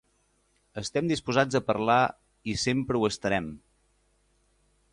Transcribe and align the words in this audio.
Estem 0.81 1.11
disposats 1.11 1.59
a 1.59 1.61
parlar 1.67 1.99
i 2.53 2.55
sempre 2.63 3.01
ho 3.01 3.07
estarem. 3.11 3.51